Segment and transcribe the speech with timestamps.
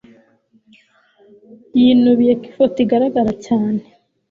[1.79, 3.81] yinubiye ko ifoto igaragara cyane